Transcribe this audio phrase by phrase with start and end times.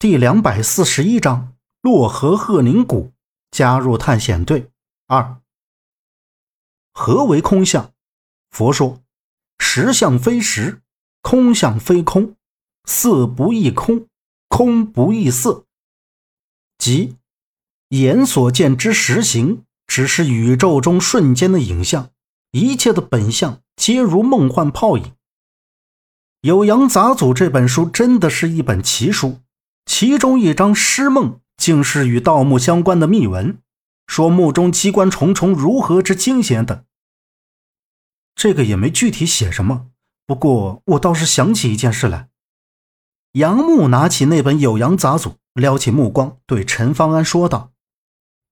[0.00, 3.10] 第两百四十一章洛河鹤宁谷
[3.50, 4.70] 加入探险队
[5.08, 5.40] 二。
[6.92, 7.92] 何为空相？
[8.48, 9.02] 佛说：
[9.58, 10.82] 实相非实，
[11.20, 12.36] 空相非空，
[12.84, 14.06] 色不异空，
[14.46, 15.64] 空不异色。
[16.78, 17.16] 即
[17.88, 22.10] 眼所见之实形，只是宇宙中瞬间的影像，
[22.52, 25.12] 一切的本相皆如梦幻泡影。
[26.48, 29.40] 《酉阳杂俎》这本书真的是一本奇书。
[29.88, 33.58] 其中一张诗梦，竟是与盗墓相关的秘文，
[34.06, 36.84] 说墓中机关重重，如何之惊险等。
[38.36, 39.86] 这个也没具体写什么，
[40.26, 42.28] 不过我倒是想起一件事来。
[43.32, 47.72] 杨木拿起那本《酉阳杂俎》，撩起目光，对陈方安说道：“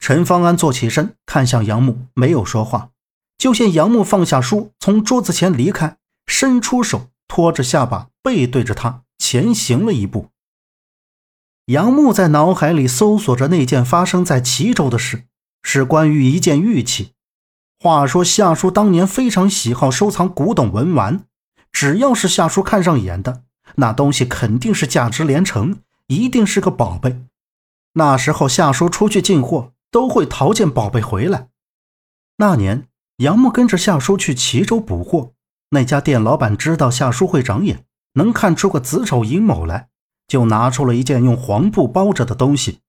[0.00, 2.90] 陈方安坐起身，看向杨木，没有说话。
[3.36, 10.30] 就见杨木放下书，从桌子前离开，伸出手托着下巴，背对着他前行了一步。”
[11.68, 15.24] 杨木在脑海里搜索着那件发生在齐州的事，
[15.62, 17.12] 是关于一件玉器。
[17.78, 21.20] 话说夏叔当年非常喜好收藏古董文玩，
[21.70, 23.42] 只要是夏叔看上眼的
[23.74, 27.20] 那东西，肯定是价值连城，一定是个宝贝。
[27.92, 31.48] 那时候夏叔出去进货，都会淘件宝贝回来。
[32.38, 35.32] 那年杨木跟着夏叔去齐州补货，
[35.72, 39.90] 那家店老板知道夏叔会长眼，能看出个子丑寅卯来。
[40.28, 42.80] 就拿出了一件用黄布包着的东西。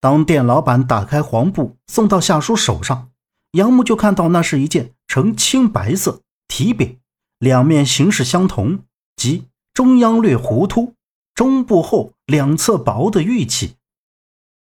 [0.00, 3.10] 当店老板打开黄布送到夏叔手上，
[3.52, 6.98] 杨木就看到那是一件呈青白色、体扁、
[7.38, 8.80] 两面形式相同，
[9.16, 10.94] 即中央略弧突、
[11.34, 13.76] 中部厚、两侧薄的玉器。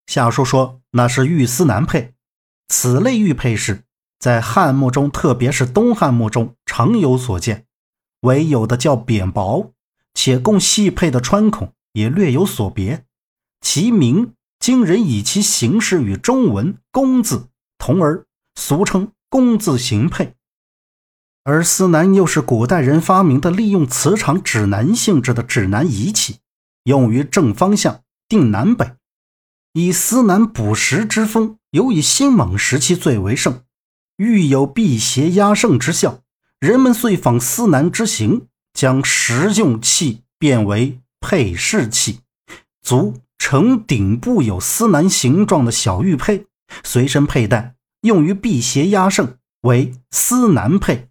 [0.06, 2.14] 夏叔说那是玉丝南佩，
[2.68, 3.84] 此类玉佩饰
[4.18, 7.66] 在汉墓中，特别是东汉墓中常有所见，
[8.20, 9.72] 唯有的叫扁薄。
[10.14, 13.04] 且供细配的穿孔也略有所别，
[13.60, 20.34] 其名今人以其形式与中文“公”字同而俗称“公”字形配。
[21.44, 26.40] 而司南又是古代人发明的利用磁场指南性质的指南仪器，
[26.84, 28.96] 用于正方向定南北。
[29.72, 33.62] 以司南补时之风，尤以新蒙时期最为盛，
[34.16, 36.22] 欲有辟邪压胜之效，
[36.58, 38.48] 人们遂仿司南之形。
[38.78, 42.20] 将实用器变为配饰器，
[42.80, 46.46] 足呈顶部有司南形状的小玉佩，
[46.84, 51.08] 随身佩戴，用于辟邪压胜，为司南佩。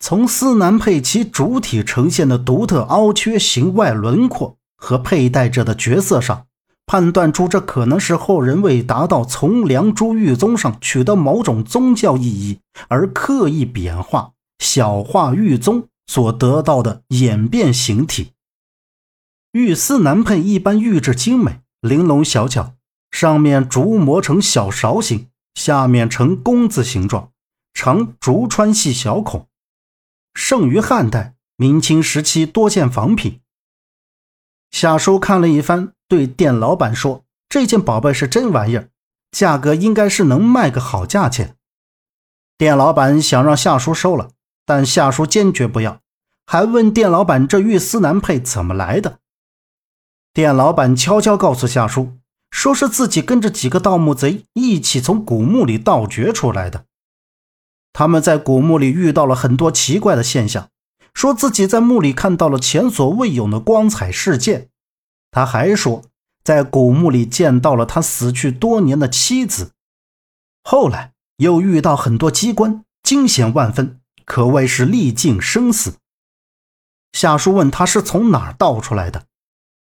[0.00, 6.46] 从司南佩其主体呈现的独特凹缺形外轮廓和佩戴者的角色上，
[6.86, 15.86] 判断出这可能是后人为达到从良珠玉宗上取得某种宗教意义而刻意扁化、小化玉宗。
[16.12, 18.32] 所得到的演变形体，
[19.52, 22.74] 玉丝南佩一般玉质精美、玲珑小巧，
[23.10, 27.32] 上面竹磨成小勺形，下面呈弓字形状，
[27.72, 29.48] 常竹穿细小孔。
[30.34, 33.40] 盛于汉代、明清时期多见仿品。
[34.70, 38.90] 夏叔看了一番，对店老板说：“这件宝贝是真玩意儿，
[39.30, 41.56] 价格应该是能卖个好价钱。”
[42.58, 44.32] 店老板想让夏叔收了，
[44.66, 46.01] 但夏叔坚决不要。
[46.52, 49.20] 还问店老板：“这玉丝南佩怎么来的？”
[50.34, 52.18] 店老板悄悄告诉夏叔
[52.52, 56.84] ：“说是自己跟着几个盗墓贼一起从古墓里盗掘出来的。
[57.94, 60.68] 他们在古墓里遇到了很多奇怪的现象，
[61.14, 64.68] 说自己在墓里看到了前所未有的光彩事件。
[65.30, 66.02] 他还说，
[66.44, 69.70] 在古墓里见到了他死去多年的妻子。
[70.62, 75.94] 后来又遇到很多机关，惊险万分，可谓是历尽生死。”
[77.12, 79.26] 夏叔问他是从哪儿盗出来的，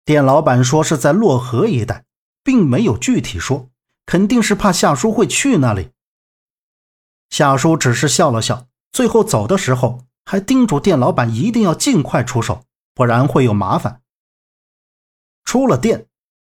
[0.05, 2.05] 店老板说是在洛河一带，
[2.43, 3.71] 并没有具体说，
[4.06, 5.91] 肯定是怕夏叔会去那里。
[7.31, 12.65] 夏叔只是笑了笑，最后走的时候还叮嘱店老板一定要尽快出手，
[12.95, 14.03] 不然会有麻烦。
[15.45, 16.07] 出了店，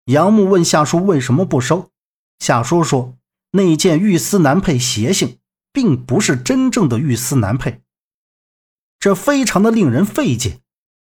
[0.07, 1.91] 杨木问夏叔为什么不收，
[2.39, 3.15] 夏叔说
[3.53, 5.39] 那件玉丝南配邪性，
[5.73, 7.83] 并不是真正的玉丝南配。
[9.07, 10.59] 这非常的令人费解。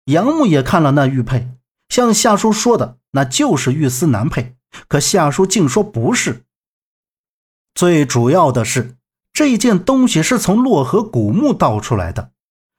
[0.08, 1.48] 杨木也看了那玉佩，
[1.88, 4.58] 像夏叔说的，那就是玉丝男佩。
[4.90, 6.44] 可夏叔竟说不是。
[7.74, 8.98] 最主要的是，
[9.32, 12.32] 这件东西是从洛河古墓盗出来的，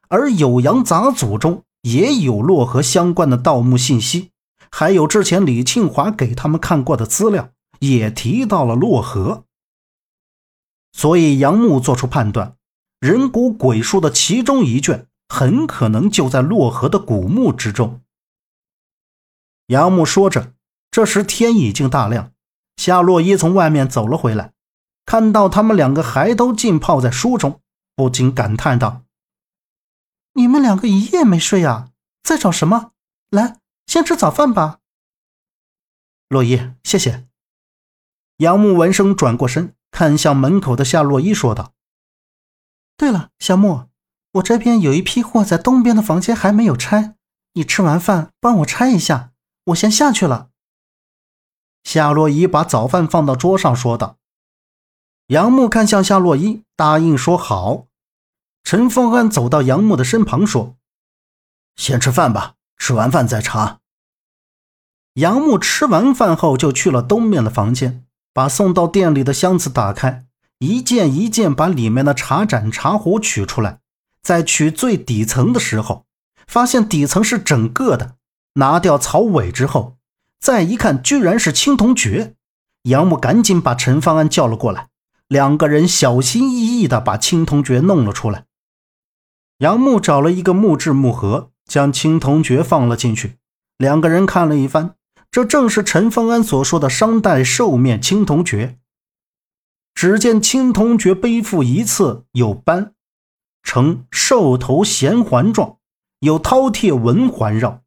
[0.08, 4.32] 而《酉阳杂俎》中也有洛河相关的盗墓信息，
[4.70, 7.48] 还有之前李庆华给他们看过的资料，
[7.78, 9.44] 也提到了洛河。
[10.92, 12.55] 所以杨木做出判断。
[12.98, 18.00] 人骨鬼术的其中一卷，很可能就在洛河的古墓之中。
[19.66, 20.54] 杨木说着，
[20.90, 22.32] 这时天已经大亮。
[22.76, 24.52] 夏洛伊从外面走了回来，
[25.04, 27.60] 看到他们两个还都浸泡在书中，
[27.94, 29.02] 不禁感叹道
[30.34, 31.90] ：“你们两个一夜没睡啊，
[32.22, 32.92] 在找什么？
[33.30, 34.80] 来，先吃早饭吧。”
[36.28, 37.26] 洛伊，谢谢。
[38.38, 41.72] 杨木闻声转过身，看向门口的夏洛伊，说道
[42.96, 43.88] ：“对了，小木，
[44.32, 47.14] 我这边有一批货在东边的房间还没有拆，
[47.52, 49.32] 你吃完饭帮我拆一下。
[49.64, 50.48] 我先下去了。”
[51.84, 54.16] 夏洛伊把早饭放到桌上，说道
[55.28, 57.86] ：“杨木看向夏洛伊，答应说好。”
[58.64, 60.76] 陈凤安走到杨木的身旁，说
[61.76, 63.80] ：“先吃饭吧，吃完饭再查。”
[65.14, 68.02] 杨木吃完饭后就去了东面的房间。
[68.32, 70.25] 把送到店里的箱子打开，
[70.58, 73.80] 一件一件把里面的茶盏、茶壶取出来。
[74.22, 76.04] 在取最底层的时候，
[76.46, 78.16] 发现底层是整个的。
[78.54, 79.96] 拿掉草尾之后，
[80.40, 82.34] 再一看，居然是青铜爵。
[82.84, 84.88] 杨木赶紧把陈方安叫了过来，
[85.28, 88.46] 两个人小心翼翼地把青铜爵弄了出来。
[89.58, 93.36] 杨木找了一个木质木盒，将青铜爵放了进去。
[93.76, 94.94] 两个人看了一番。
[95.30, 98.78] 这正是陈方安所说的商代兽面青铜爵。
[99.96, 102.92] 只见青铜爵背负一侧有斑，
[103.62, 105.78] 呈兽头衔环状，
[106.20, 107.80] 有饕餮纹环绕，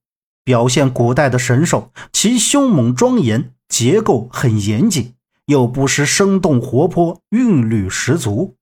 [0.44, 1.92] 表现古代的神兽。
[2.12, 5.14] 其凶猛庄严，结构很严谨，
[5.46, 8.56] 又不失生动活泼，韵律十足。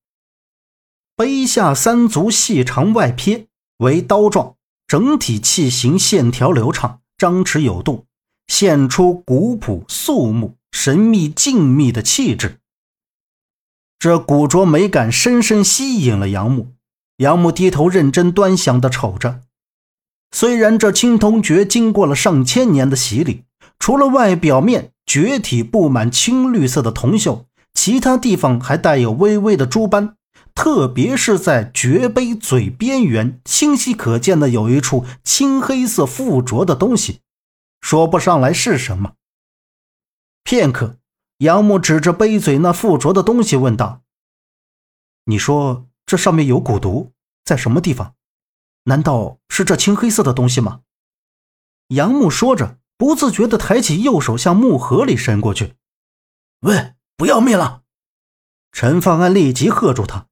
[1.15, 3.47] 杯下三足细长外撇，
[3.77, 4.55] 为刀状，
[4.85, 8.07] 整体器形线条流畅，张弛有度。
[8.47, 12.59] 现出古朴肃穆、神秘静谧的气质，
[13.99, 16.73] 这古拙美感深深吸引了杨木。
[17.17, 19.41] 杨木低头认真端详地瞅着。
[20.31, 23.43] 虽然这青铜爵经过了上千年的洗礼，
[23.79, 30.15] 除了外表面绝体布满青绿色的铜锈，其他地方还带有微微的朱斑，
[30.53, 37.21] 特别是在爵杯嘴边缘，清晰可见的有一处青黑色附着的东西。
[37.81, 39.13] 说不上来是什么。
[40.43, 40.97] 片刻，
[41.39, 44.01] 杨木指着杯嘴那附着的东西问道
[45.25, 47.11] ：“你说这上面有蛊毒，
[47.45, 48.15] 在什么地方？
[48.85, 50.81] 难道是这青黑色的东西吗？”
[51.89, 55.75] 杨木说着，不自觉地抬起右手向木盒里伸过去。
[56.61, 57.83] “喂，不要命了！”
[58.73, 60.27] 陈方安立即喝住他。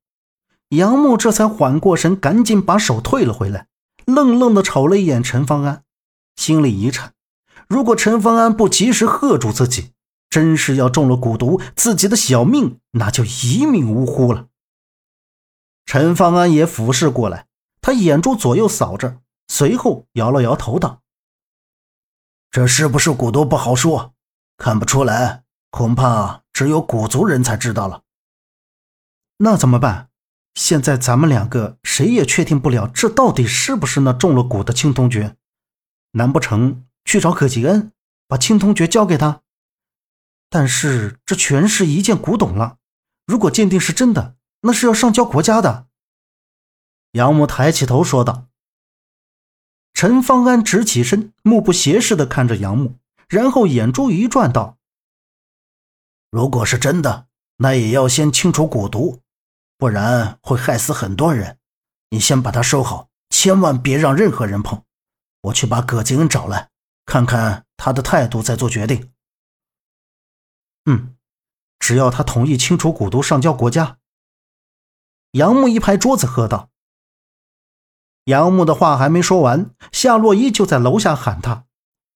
[0.69, 3.67] 杨木这才缓过神，赶紧把手退了回来，
[4.05, 5.83] 愣愣地瞅了一眼陈方安，
[6.35, 7.13] 心里一颤。
[7.67, 9.91] 如果陈方安不及时喝住自己，
[10.29, 14.47] 真是要中了蛊毒，自己的小命那就一命呜呼了。
[15.85, 17.47] 陈方安也俯视过来，
[17.79, 21.01] 他眼珠左右扫着，随后摇了摇头道
[22.51, 24.13] ：“这是不是蛊毒不好说，
[24.57, 28.01] 看不出来，恐怕只有蛊族人才知道了。
[29.37, 30.09] 那怎么办？
[30.55, 35.35] 现在咱们两个谁也确定不了，这到底是不是那中了蛊的青铜爵？
[36.11, 37.91] 难不成？”去找葛吉恩，
[38.27, 39.43] 把青铜爵交给他。
[40.57, 42.77] 但是这全是一件古董了，
[43.25, 45.87] 如果鉴定是真的，那是要上交国家的。
[47.11, 48.47] 杨木抬起头说道。
[49.93, 52.95] 陈方安直起身，目不斜视地看着杨木，
[53.27, 54.77] 然后眼珠一转道
[56.31, 59.19] ：“如果是真的，那也要先清除蛊毒，
[59.77, 61.57] 不然会害死很多人。
[62.11, 64.81] 你先把它收好，千万别让任何人碰。
[65.41, 66.69] 我去把葛吉恩找来。”
[67.05, 69.11] 看看他的态度，再做决定。
[70.85, 71.15] 嗯，
[71.79, 73.97] 只要他同意清除蛊毒，上交国家。
[75.31, 76.69] 杨木一拍桌子，喝道
[78.25, 81.65] ：“杨木的话还没说完，夏洛伊就在楼下喊他，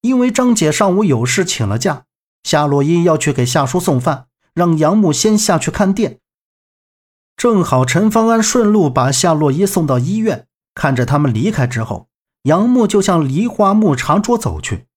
[0.01, 2.05] 因为张姐上午有事请了假，
[2.43, 6.19] 夏洛伊要去给夏叔送饭，让杨木先下去看店。
[7.35, 12.07] 正好陈方安顺路把夏洛伊送到医院，看着他们离开之后。”
[12.43, 14.88] 杨木就向梨花木茶桌走去。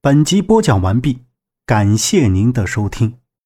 [0.00, 1.24] 本集播讲完毕，
[1.70, 3.19] 感谢您的收听。